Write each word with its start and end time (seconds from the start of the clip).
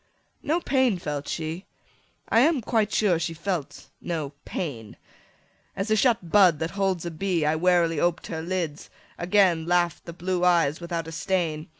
No 0.41 0.59
pain 0.59 0.97
felt 0.97 1.27
she; 1.27 1.67
I 2.27 2.39
am 2.39 2.61
quite 2.61 2.91
sure 2.91 3.19
she 3.19 3.35
felt 3.35 3.89
no 4.01 4.33
pain. 4.45 4.97
As 5.75 5.91
a 5.91 5.95
shut 5.95 6.31
bud 6.31 6.57
that 6.57 6.71
holds 6.71 7.05
a 7.05 7.11
bee, 7.11 7.45
I 7.45 7.55
warily 7.55 7.99
oped 7.99 8.25
her 8.25 8.41
lids: 8.41 8.89
again 9.19 9.67
Laugh'd 9.67 10.05
the 10.05 10.13
blue 10.13 10.43
eyes 10.43 10.81
without 10.81 11.07
a 11.07 11.11
stain. 11.11 11.67